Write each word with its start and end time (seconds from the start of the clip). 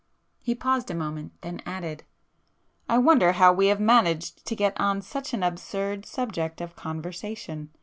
He 0.41 0.55
paused 0.55 0.89
a 0.89 0.95
moment, 0.95 1.33
then 1.41 1.61
added—"I 1.67 2.97
wonder 2.97 3.33
how 3.33 3.53
we 3.53 3.67
have 3.67 3.79
managed 3.79 4.43
to 4.47 4.55
get 4.55 4.73
on 4.81 4.99
such 5.03 5.31
an 5.31 5.43
absurd 5.43 6.07
subject 6.07 6.59
of 6.59 6.75
conversation? 6.75 7.69